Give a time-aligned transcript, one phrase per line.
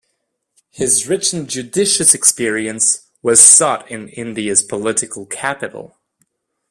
[0.71, 5.95] His rich and judicious experience was sought in India's political capital.